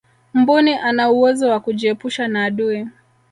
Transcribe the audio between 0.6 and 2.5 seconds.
ana uwezo wa kujiepusha na